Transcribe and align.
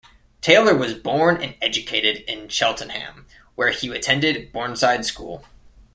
Taylor 0.41 0.73
was 0.75 0.95
born 0.95 1.39
and 1.43 1.53
educated 1.61 2.23
in 2.27 2.49
Cheltenham 2.49 3.27
where 3.53 3.69
he 3.69 3.87
attended 3.91 4.51
Bournside 4.51 5.05
School. 5.05 5.45